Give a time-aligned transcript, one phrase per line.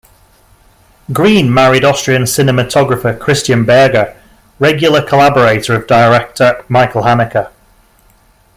[1.13, 4.19] Green married Austrian cinematographer Christian Berger,
[4.57, 7.51] regular collaborator of director Michael Haneke.